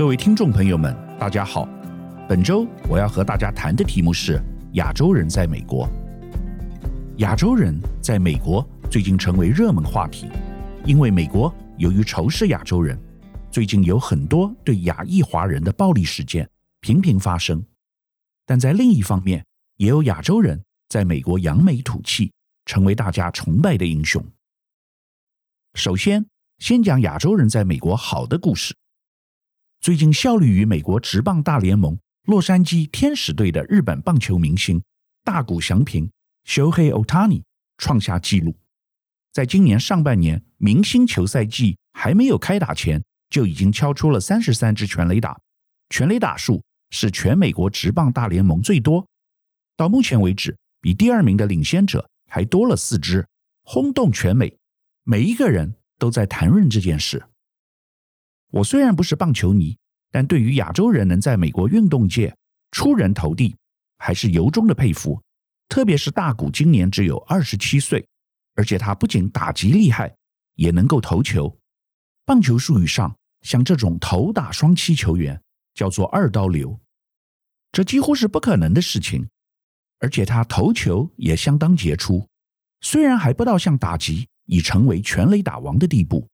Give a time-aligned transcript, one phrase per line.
[0.00, 1.68] 各位听众朋友们，大家好。
[2.26, 4.40] 本周我要和大家谈的题目是
[4.72, 5.86] 亚洲人在美国。
[7.18, 10.30] 亚洲人在美国最近成为热门话题，
[10.86, 12.98] 因为美国由于仇视亚洲人，
[13.50, 16.48] 最近有很多对亚裔华人的暴力事件
[16.80, 17.62] 频频发生。
[18.46, 19.44] 但在另一方面，
[19.76, 22.32] 也有亚洲人在美国扬眉吐气，
[22.64, 24.24] 成为大家崇拜的英雄。
[25.74, 26.24] 首先，
[26.58, 28.74] 先讲亚洲人在美国好的故事。
[29.80, 34.82] 最近效力于美国职棒大联盟洛杉矶天使队的日本棒球明星
[35.24, 36.10] 大谷翔平
[36.46, 37.44] （Shohei Otani）
[37.78, 38.54] 创下纪录，
[39.32, 45.40] 在今年上半年明星球赛季还没有开打前，就已经敲出了三十三支全垒打，
[45.88, 49.06] 全垒打数是全美国职棒大联盟最多。
[49.78, 53.26] 到目前为止，比第二名的领先者还多了四支，
[53.62, 54.54] 轰动全美，
[55.04, 57.24] 每一个人都在谈论这件事。
[58.50, 59.76] 我虽然不是棒球迷，
[60.10, 62.36] 但对于亚洲人能在美国运动界
[62.72, 63.56] 出人头地，
[63.98, 65.20] 还是由衷的佩服。
[65.68, 68.04] 特别是大谷今年只有二十七岁，
[68.56, 70.12] 而且他不仅打击厉害，
[70.56, 71.56] 也能够投球。
[72.24, 75.40] 棒球术语上，像这种投打双栖球员
[75.74, 76.78] 叫做二刀流，
[77.70, 79.28] 这几乎是不可能的事情。
[80.00, 82.26] 而且他投球也相当杰出，
[82.80, 86.26] 虽然还不到像打击已成为全垒打王的地步。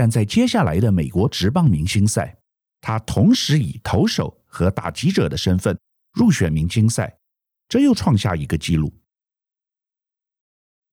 [0.00, 2.34] 但在接下来的美国职棒明星赛，
[2.80, 5.78] 他同时以投手和打击者的身份
[6.14, 7.18] 入选明星赛，
[7.68, 8.90] 这又创下一个纪录。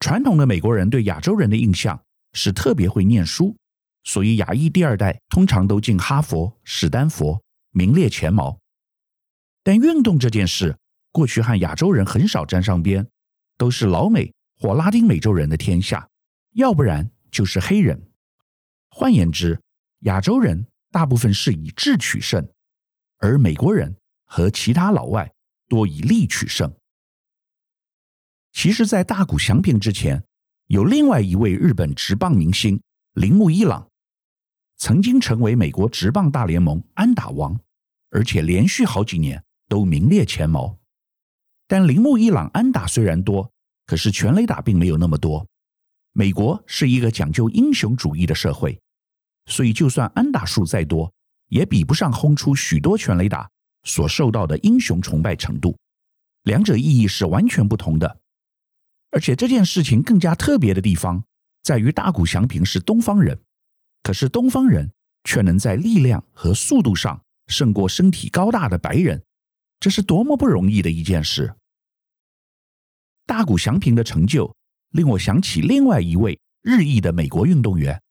[0.02, 1.98] 传统的美国人对亚洲人的印象
[2.34, 3.56] 是特别会念书，
[4.04, 8.60] 所以亚裔第二代通常都进哈佛、史丹佛，名列前茅。
[9.64, 10.78] 但运动这件事，
[11.14, 13.08] 过去和亚洲人很少沾上边，
[13.58, 16.10] 都是老美或拉丁美洲人的天下，
[16.56, 18.07] 要不然就是黑人。
[19.00, 19.62] 换言之，
[20.00, 22.50] 亚洲人大部分是以智取胜，
[23.20, 23.96] 而美国人
[24.26, 25.32] 和其他老外
[25.68, 26.76] 多以力取胜。
[28.54, 30.24] 其实，在大谷翔平之前，
[30.66, 32.82] 有另外一位日本职棒明星
[33.14, 33.88] 铃木一朗，
[34.78, 37.56] 曾经成为美国职棒大联盟安打王，
[38.10, 40.76] 而且连续好几年都名列前茅。
[41.68, 43.54] 但铃木一朗安打虽然多，
[43.86, 45.46] 可是全垒打并没有那么多。
[46.14, 48.82] 美国是一个讲究英雄主义的社会。
[49.48, 51.12] 所以，就算安打数再多，
[51.48, 53.50] 也比不上轰出许多全垒打
[53.84, 55.76] 所受到的英雄崇拜程度。
[56.44, 58.20] 两者意义是完全不同的。
[59.12, 61.24] 而且这件事情更加特别的地方，
[61.64, 63.40] 在于大谷翔平是东方人，
[64.04, 64.92] 可是东方人
[65.24, 69.24] 却能在力量和速度上胜过身体高大的白人，
[69.80, 71.56] 这是多么不容易的一件事。
[73.26, 74.54] 大谷翔平的成就
[74.92, 78.02] 令我想起另外一位日裔的美国运动员，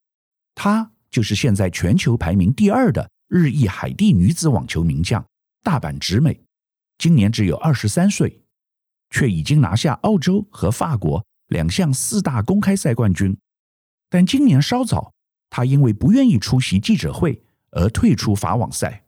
[0.55, 0.93] 他。
[1.17, 5.27] 就是现在全球排名第二的日裔海地女子网球名将
[5.63, 6.39] 大坂直美，
[6.99, 8.43] 今年只有二十三岁，
[9.09, 13.35] 却已经拿下澳洲和法国两项四大公开赛冠军。
[14.11, 15.15] 但今年稍早，
[15.49, 19.07] 她因为不愿意出席记者会而退出法网赛，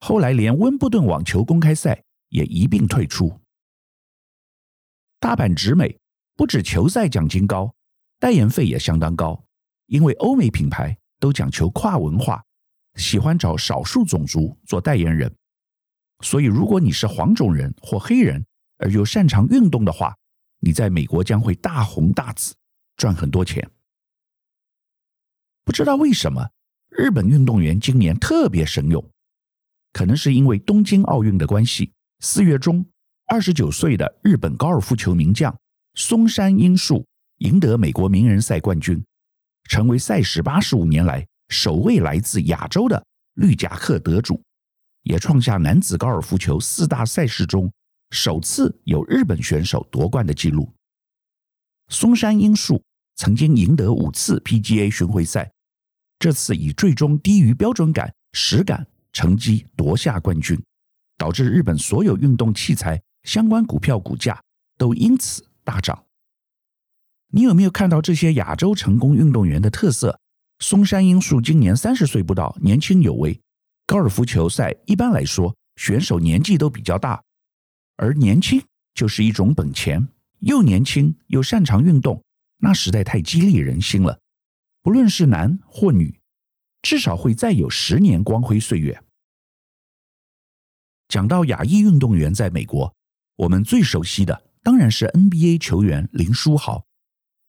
[0.00, 3.38] 后来连温布顿网球公开赛也一并退出。
[5.20, 5.98] 大坂直美
[6.34, 7.74] 不止球赛奖金高，
[8.18, 9.44] 代言费也相当高，
[9.88, 10.96] 因为欧美品牌。
[11.18, 12.42] 都讲求跨文化，
[12.94, 15.34] 喜欢找少数种族做代言人。
[16.20, 18.44] 所以，如果你是黄种人或黑人，
[18.78, 20.16] 而又擅长运动的话，
[20.60, 22.54] 你在美国将会大红大紫，
[22.96, 23.70] 赚很多钱。
[25.64, 26.50] 不知道为什么，
[26.88, 29.10] 日本运动员今年特别神勇，
[29.92, 31.92] 可能是因为东京奥运的关系。
[32.20, 32.86] 四月中，
[33.26, 35.54] 二十九岁的日本高尔夫球名将
[35.94, 37.06] 松山英树
[37.38, 39.04] 赢得美国名人赛冠军。
[39.68, 43.04] 成为赛事八十五年来首位来自亚洲的
[43.34, 44.42] 绿夹克得主，
[45.02, 47.70] 也创下男子高尔夫球四大赛事中
[48.10, 50.72] 首次有日本选手夺冠的记录。
[51.88, 52.82] 松山英树
[53.16, 55.50] 曾经赢得五次 PGA 巡回赛，
[56.18, 60.60] 这次以最终低于标准杆十杆成绩夺下冠军，
[61.18, 64.40] 导致日本所有运动器材相关股票股价
[64.78, 66.05] 都因此大涨。
[67.32, 70.18] 你有没有看到这些亚洲成功运动员的特色？
[70.60, 73.38] 松山英树今年三十岁不到，年轻有为。
[73.84, 77.22] 高尔夫球赛一般来说，选手年纪都比较大，
[77.96, 78.62] 而年轻
[78.94, 80.08] 就是一种本钱。
[80.40, 82.22] 又年轻又擅长运动，
[82.58, 84.18] 那实在太激励人心了。
[84.82, 86.18] 不论是男或女，
[86.82, 89.02] 至少会再有十年光辉岁月。
[91.08, 92.94] 讲到亚裔运动员在美国，
[93.36, 96.85] 我们最熟悉的当然是 NBA 球员林书豪。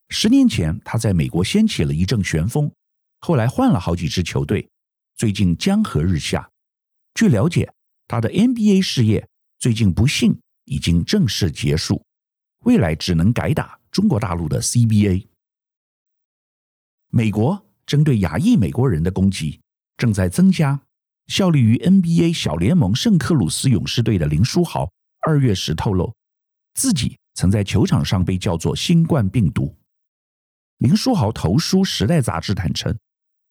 [0.09, 2.71] 十年前，他在美国掀起了一阵旋风，
[3.19, 4.68] 后来换了好几支球队，
[5.15, 6.50] 最近江河日下，
[7.13, 7.71] 据了解，
[8.07, 9.27] 他的 NBA 事业
[9.59, 12.01] 最近不幸已经正式结束，
[12.65, 15.27] 未来只能改打中国大陆的 CBA。
[17.10, 19.60] 美国针对亚裔美国人的攻击
[19.98, 20.81] 正在增加。
[21.27, 24.89] 效力于 NBA 小联盟圣克鲁斯勇士队的林书豪
[25.27, 26.15] 二月时透露，
[26.74, 29.75] 自己曾在球场上被叫做“新冠病毒”。
[30.77, 32.97] 林书豪投书《时代》杂志坦诚，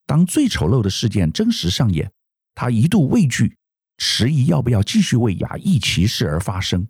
[0.06, 2.12] 当最丑陋的事件真实上演，
[2.54, 3.56] 他一度畏惧，
[3.98, 6.86] 迟疑要不要继续为亚裔歧视而发声。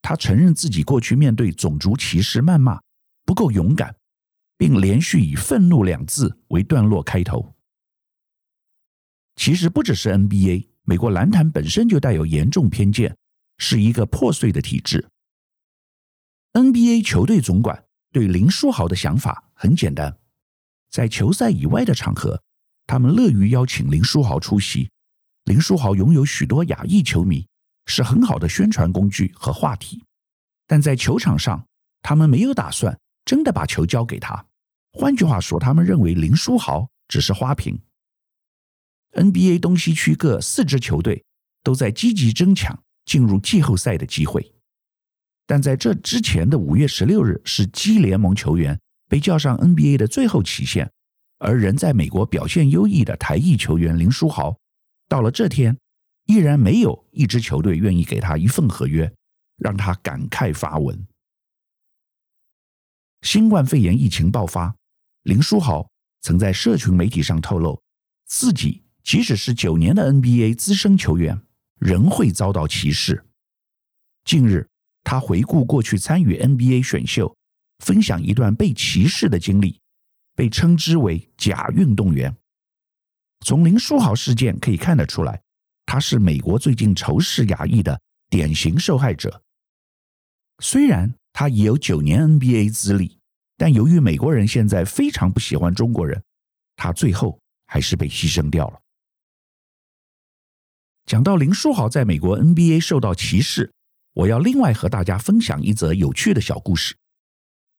[0.00, 2.80] 他承认自己过去面对种族歧视谩骂
[3.26, 3.94] 不够勇敢，
[4.56, 7.54] 并连续以“愤怒”两字为段落开头。
[9.34, 13.14] 其实不只是 NBA，美国篮坛本身就带有严重偏见，
[13.58, 15.10] 是一个破碎的体制。
[16.52, 20.16] NBA 球队总管对林书豪的想法很简单，
[20.90, 22.42] 在球赛以外的场合，
[22.86, 24.90] 他们乐于邀请林书豪出席。
[25.44, 27.46] 林书豪拥有许多亚裔球迷，
[27.86, 30.02] 是很好的宣传工具和话题。
[30.66, 31.66] 但在球场上，
[32.02, 34.46] 他们没有打算真的把球交给他。
[34.92, 37.78] 换句话说，他们认为林书豪只是花瓶。
[39.12, 41.24] NBA 东西区各四支球队
[41.62, 44.52] 都在积极争抢进入季后赛的机会，
[45.46, 50.90] 但在这之前的五月十六日是 G 联盟球员被叫上 NBA 的最后期限，
[51.38, 54.58] 而仍在美国表现优异的台裔球员林书豪，
[55.08, 55.78] 到了这天
[56.26, 59.12] 依然没有一支球队愿意给他一份合约，
[59.56, 61.06] 让他感慨发文。
[63.22, 64.74] 新冠肺炎疫情爆发，
[65.22, 65.88] 林书豪
[66.22, 67.80] 曾在社群媒体上透露
[68.26, 68.82] 自己。
[69.04, 71.40] 即使是九年的 NBA 资深球员，
[71.78, 73.24] 仍会遭到歧视。
[74.24, 74.68] 近日，
[75.06, 77.32] 他回顾过去参与 NBA 选秀，
[77.78, 79.78] 分享一段被歧视的经历，
[80.34, 82.36] 被称之为“假运动员”。
[83.46, 85.40] 从林书豪事件可以看得出来，
[85.86, 88.00] 他是美国最近仇视亚裔的
[88.30, 89.40] 典型受害者。
[90.58, 93.16] 虽然他已有九年 NBA 资历，
[93.56, 96.20] 但由于美国人现在非常不喜欢中国人，
[96.74, 97.38] 他最后
[97.68, 98.80] 还是被牺牲掉了。
[101.04, 103.72] 讲到林书豪在美国 NBA 受到歧视，
[104.16, 106.96] 我要另外和大家分享一则有趣的小故事，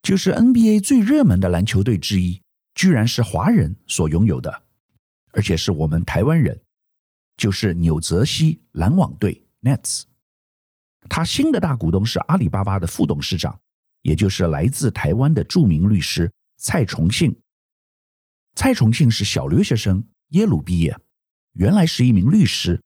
[0.03, 2.39] 就是 NBA 最热门的篮球队之一，
[2.75, 4.63] 居然是华人所拥有的，
[5.31, 6.61] 而且是我们台湾人，
[7.37, 10.03] 就是纽泽西篮网队 Nets。
[11.09, 13.59] 他新的大股东是阿里巴巴的副董事长，
[14.03, 17.35] 也就是来自台湾的著名律师蔡崇信。
[18.53, 20.95] 蔡崇信是小留学生，耶鲁毕业，
[21.53, 22.79] 原来是一名律师。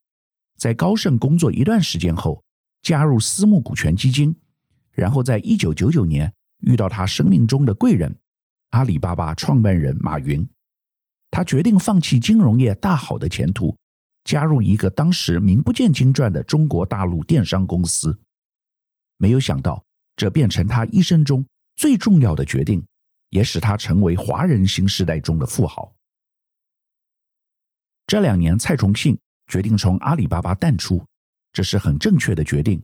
[0.58, 2.42] 在高盛工作一段时间后，
[2.82, 4.36] 加入私募股权基金，
[4.92, 8.16] 然后在一九九九年遇到他生命中的贵人——
[8.72, 10.48] 阿里巴巴创办人马云。
[11.30, 13.78] 他决定放弃金融业大好的前途，
[14.24, 18.20] 加入一个当时名不见经传的中国大陆电商公司。
[19.18, 19.84] 没有想到，
[20.16, 21.46] 这变成他一生中
[21.76, 22.86] 最重要的决定，
[23.30, 25.94] 也使他成为华人新时代中的富豪。
[28.08, 29.18] 这两年，蔡崇信。
[29.48, 31.04] 决定从阿里巴巴淡出，
[31.54, 32.82] 这是很正确的决定，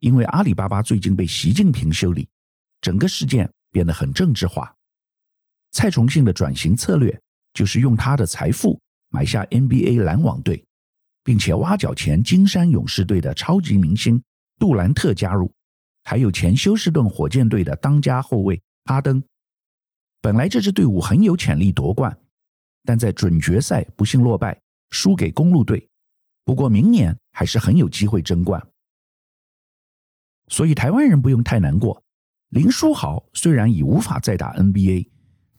[0.00, 2.28] 因为阿里巴巴最近被习近平修理，
[2.80, 4.74] 整个事件变得很政治化。
[5.72, 7.20] 蔡崇信的转型策略
[7.54, 10.64] 就是用他的财富买下 NBA 篮网队，
[11.22, 14.22] 并且挖角前金山勇士队的超级明星
[14.58, 15.52] 杜兰特加入，
[16.04, 19.22] 还有前休斯顿火箭队的当家后卫哈登。
[20.20, 22.18] 本来这支队伍很有潜力夺冠，
[22.84, 25.89] 但在准决赛不幸落败，输给公鹿队。
[26.50, 28.60] 不过明年还是很有机会争冠，
[30.48, 32.02] 所以台湾人不用太难过。
[32.48, 35.08] 林书豪虽然已无法再打 NBA，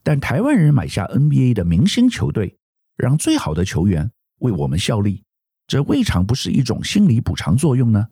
[0.04, 2.58] 但台湾人买下 NBA 的明星球队，
[2.98, 5.24] 让最好的球员为我们效力，
[5.66, 8.10] 这未尝不是一种心理补偿作用呢？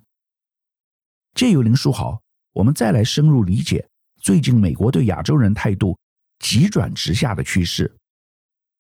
[1.33, 2.21] 借由林书豪，
[2.53, 3.89] 我们再来深入理解
[4.21, 6.00] 最近美国对亚洲人态度
[6.39, 7.93] 急转直下的趋势。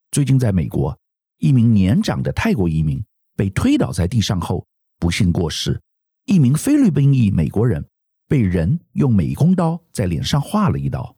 [0.09, 0.97] 最近在美国，
[1.39, 3.03] 一名年长的泰国移民。
[3.39, 4.67] 被推倒在地上后，
[4.97, 5.81] 不幸过世。
[6.25, 7.87] 一名菲律宾裔美国人
[8.27, 11.15] 被人用美工刀在脸上划了一刀。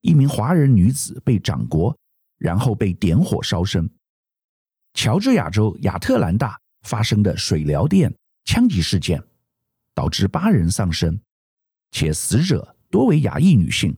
[0.00, 1.92] 一名华人女子被掌掴，
[2.38, 3.90] 然后被点火烧身。
[4.94, 9.20] 乔治亚州亚特兰大发生的水疗店枪击事件，
[9.92, 11.18] 导致八人丧生，
[11.90, 13.92] 且死者多为亚裔女性。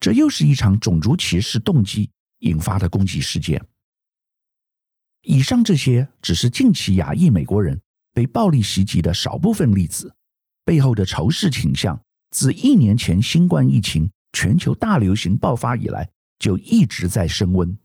[0.00, 2.10] 这又是一场种族歧视动机
[2.40, 3.66] 引发的攻击事件。
[5.24, 7.80] 以上这些只是近期亚裔美国人
[8.12, 10.14] 被暴力袭击的少部分例子，
[10.64, 11.98] 背后的仇视倾向
[12.30, 17.76] 自一年前新冠疫情全球大流行爆发以来就一直在升温。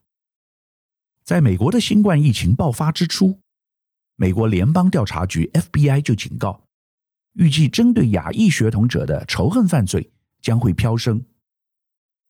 [1.24, 3.40] 在美国的新冠疫情爆发之初，
[4.16, 6.66] 美国联邦调查局 FBI 就警告，
[7.34, 11.24] 预计针对亚裔血统者的仇恨犯罪将会飙升。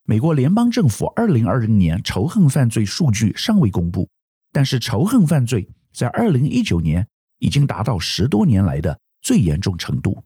[0.04, 4.10] 美国联邦政府二零二零年仇恨犯罪数据尚未公布，
[4.52, 10.24] 但是仇恨犯罪在二零一九年已经达到十多年来的最严重程度。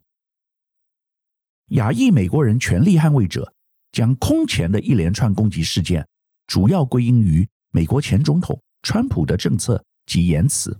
[1.68, 3.52] 亚裔美国人权利捍卫者
[3.92, 6.06] 将空前的一连串攻击事件，
[6.46, 10.78] 主要归因于美国前总统川普的政策及言辞。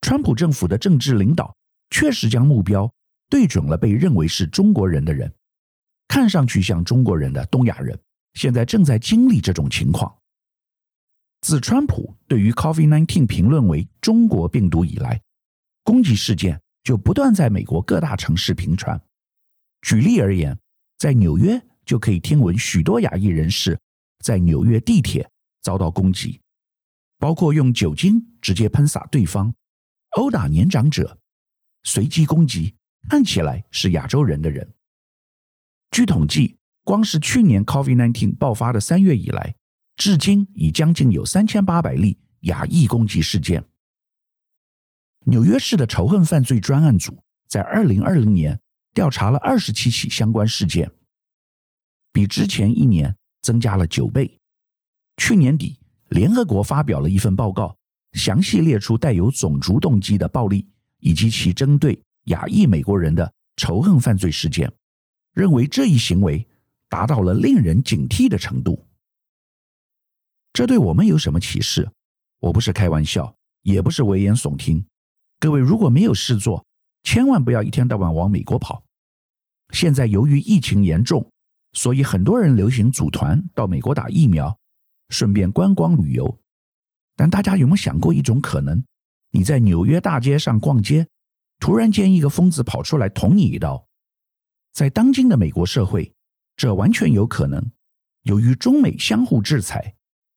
[0.00, 1.56] 川普政府的政治领导
[1.90, 2.92] 确实将目标
[3.28, 5.32] 对准了被认为是中国人的人，
[6.06, 7.98] 看上去像中国人的东亚人，
[8.34, 10.14] 现在正在经历这种情况。
[11.44, 15.20] 自川普对于 COVID-19 评论为中国病毒以来，
[15.82, 18.98] 攻击事件就不断在美国各大城市频传。
[19.82, 20.58] 举例而言，
[20.96, 23.78] 在纽约就可以听闻许多亚裔人士
[24.20, 26.40] 在纽约地铁遭到攻击，
[27.18, 29.54] 包括用酒精直接喷洒对方。
[30.12, 31.18] 殴打年长者，
[31.82, 32.74] 随机攻击
[33.10, 34.72] 看起来是亚洲人的人。
[35.90, 39.54] 据统计，光是去年 COVID-19 爆发的三月以来，
[39.96, 43.64] 至今已将近有三千八百例亚裔攻击事件。
[45.26, 48.60] 纽约市的仇恨犯罪专案组在二零二零年
[48.92, 50.90] 调查了二十七起相关事件，
[52.12, 54.38] 比之前一年增加了九倍。
[55.16, 57.76] 去年底，联合国发表了一份报告。
[58.12, 60.64] 详细列出带有种族动机的暴力
[61.00, 64.72] 以及其针对亚裔美国人的仇恨犯罪事件，
[65.32, 66.46] 认为这一行为
[66.88, 68.86] 达到了令人警惕的程度。
[70.54, 71.90] 这对我们有什么启示？
[72.38, 74.86] 我不是开玩笑，也不是危言耸听。
[75.40, 76.64] 各位如果没有事做，
[77.02, 78.84] 千万不要一天到晚往美国跑。
[79.70, 81.28] 现在由于疫情严重，
[81.72, 84.56] 所以很多人流行组团到美国打疫苗，
[85.08, 86.38] 顺便观光旅游。
[87.16, 88.80] 但大家有没有想过一种可能？
[89.32, 91.08] 你在纽约大街上逛街，
[91.58, 93.84] 突然间一个疯子跑出来捅你一刀。
[94.72, 96.14] 在当今的美国社会，
[96.56, 97.72] 这完全有可能。
[98.22, 99.96] 由于中美相互制裁，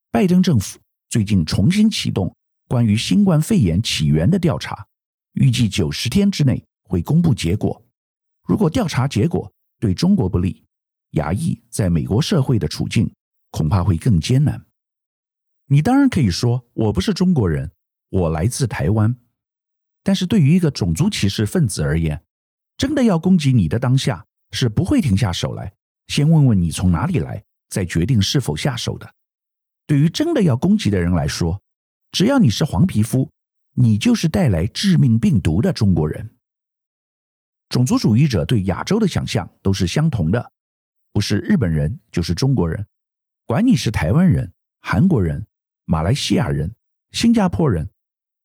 [0.10, 2.34] 拜登政府最近重新启动
[2.68, 4.86] 关于新冠肺炎起源的调查，
[5.34, 7.86] 预计九十天之内会公布结果。
[8.48, 10.64] 如果调查结果对中国不利，
[11.12, 13.14] 牙裔在美国社会的处境
[13.52, 14.66] 恐怕会更艰难。
[15.68, 17.70] 你当然可以说我不是中国人，
[18.10, 19.16] 我来自台湾。
[20.04, 22.24] 但是对于一个种族歧视分子而言，
[22.78, 25.74] 真的要攻击你的当下是不会停下手来，
[26.08, 29.14] 先问问你从哪里来，再决定是否下手的。
[29.88, 31.60] 对于真的要攻击的人来说，
[32.12, 33.28] 只要你是黄皮肤，
[33.74, 36.30] 你就是带来致命病毒的中国人。
[37.70, 40.52] 种族主义者对亚洲的想象都是相同的，
[41.12, 42.86] 不是日本人就是中国人，
[43.46, 45.48] 管你是台湾人、韩国人。
[45.90, 46.76] 马来西亚人、
[47.12, 47.90] 新加坡人，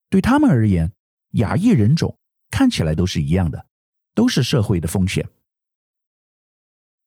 [0.08, 0.92] 对他们而言，
[1.30, 2.16] 亚裔人种
[2.52, 3.66] 看起来都是一样的，
[4.14, 5.28] 都是社会的风险。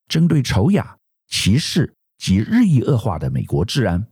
[0.09, 4.05] 针对仇亚、歧视及日益恶化的美国治安，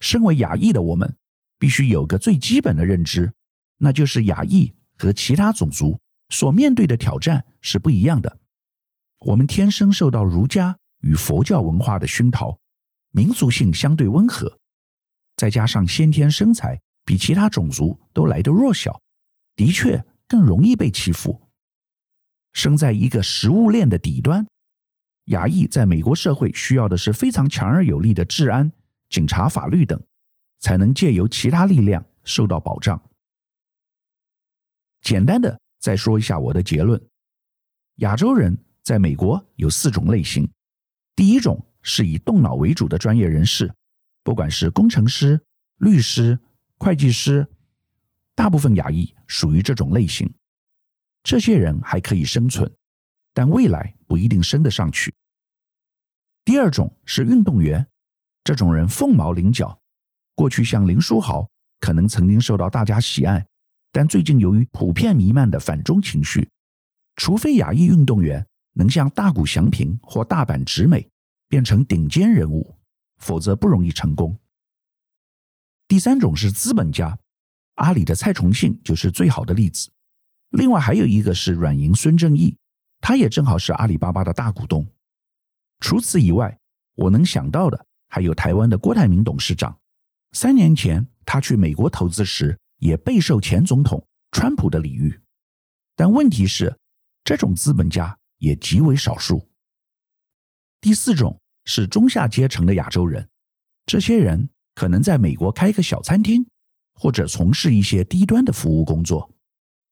[0.00, 1.16] 身为亚裔的我们，
[1.58, 3.32] 必须有个最基本的认知，
[3.78, 5.98] 那就是亚裔和其他种族
[6.30, 8.38] 所面对的挑战是不一样的。
[9.20, 12.58] 我们天生受到儒家与佛教文化的熏陶，
[13.10, 14.58] 民族性相对温和。
[15.36, 19.00] 再加上先天身材比其他种族都来得弱小，
[19.56, 21.40] 的确更容易被欺负。
[22.52, 24.46] 生在一个食物链的底端，
[25.26, 28.72] 亚裔在美国社会需要的是非常强而有力的治安、
[29.10, 30.02] 警察、法律等，
[30.60, 33.00] 才能借由其他力量受到保障。
[35.02, 37.00] 简单的再说一下我的结论：
[37.96, 40.48] 亚洲人在美国有四种类型，
[41.14, 43.70] 第一种是以动脑为主的专业人士。
[44.22, 45.40] 不管是工程师、
[45.78, 46.38] 律师、
[46.78, 47.46] 会计师，
[48.34, 50.32] 大部分亚裔属于这种类型。
[51.22, 52.70] 这些人还可以生存，
[53.32, 55.12] 但未来不一定升得上去。
[56.44, 57.86] 第二种是运动员，
[58.50, 59.78] 这种人凤毛麟角。
[60.34, 63.46] 过去像林书豪，可能曾经受到大家喜爱，
[63.92, 66.50] 但最近由于普遍弥漫的反中情绪，
[67.14, 71.08] 除非亚裔运动员能像大谷翔平或大阪直美
[71.48, 72.76] 变成顶尖人物。
[73.18, 74.36] 否则不容易成功。
[75.86, 77.16] 第三种是资本家，
[77.76, 79.92] 阿里的蔡崇信就是最好的例子。
[80.48, 82.56] 另外还有一个是软银孙正义，
[83.00, 84.84] 他也正好是阿里巴巴的大股东。
[85.78, 86.58] 除此以外，
[86.96, 89.74] 我能想到的还有台湾的郭台铭董事长。
[90.32, 95.18] 三年前他去美国投资时，也备受前总统川普的礼遇。
[95.96, 96.78] 但问题是，
[97.24, 99.48] 这种资本家也极为少数。
[100.82, 101.40] 第四种。
[101.66, 103.28] 是中下阶层的亚洲人，
[103.84, 106.44] 这些人可能在美国开个小餐厅，
[106.94, 109.30] 或者从事一些低端的服务工作，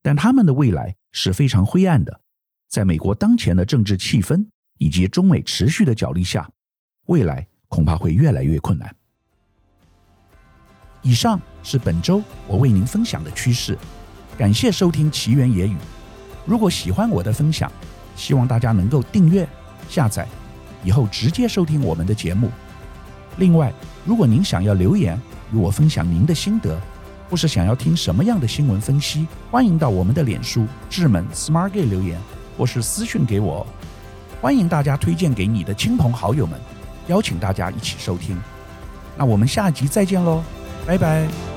[0.03, 2.23] 但他们的未来是非常灰暗的。
[2.69, 4.49] 在美国当前的政治气氛
[4.79, 6.51] 以及中美持续的角力下，
[7.07, 8.95] 未来恐怕会越来越困难。
[11.03, 13.79] 以上是本周我为您分享的趋势，
[14.37, 15.77] 感谢收听奇缘野语。
[16.45, 17.71] 如果喜欢我的分享，
[18.17, 19.49] 希望大家能够订阅、
[19.89, 20.27] 下载，
[20.83, 22.51] 以后直接收听我们的节目。
[23.37, 23.73] 另外，
[24.05, 25.21] 如果您想要留言
[25.53, 26.81] 与我分享您的心得，
[27.31, 32.19] 或是想要听什么样的新闻分析，欢迎到我们的脸书智门 Smart Gay 留言，
[32.57, 33.67] 或是私讯给我。
[34.41, 36.59] 欢迎大家推荐给你的亲朋好友们，
[37.09, 38.41] 邀请大家一起收听。
[39.17, 40.43] 那我们下集再见喽，
[40.87, 41.48] 拜拜。